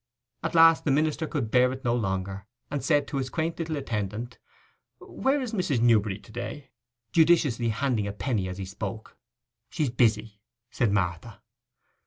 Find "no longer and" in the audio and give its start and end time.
1.83-2.83